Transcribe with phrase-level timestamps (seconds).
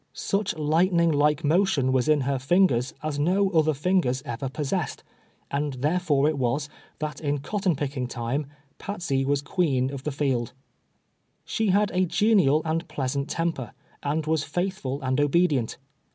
[0.13, 5.03] Such lightning like motion was in her fingers as no other fingei s ever possessed,
[5.51, 8.47] and therefore it was, that in cotton picking time,
[8.79, 10.53] Patsey was cpieen of the field.
[11.45, 15.77] She had a genial and pleasant temper, and was faithful and obedient.